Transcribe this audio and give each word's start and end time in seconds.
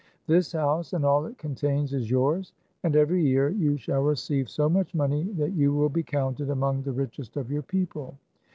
This 0.25 0.53
house, 0.53 0.93
and 0.93 1.05
all 1.05 1.27
it 1.27 1.37
contains, 1.37 1.93
is 1.93 2.09
yours; 2.09 2.53
and 2.81 2.95
every 2.95 3.21
year, 3.23 3.49
you 3.49 3.77
shall 3.77 4.01
receive 4.01 4.49
so 4.49 4.67
much 4.67 4.95
money 4.95 5.25
that 5.37 5.51
you 5.53 5.75
will 5.75 5.89
be 5.89 6.01
counted 6.01 6.49
among 6.49 6.81
the 6.81 6.91
richest 6.91 7.37
of 7.37 7.51
your 7.51 7.61
people. 7.61 8.17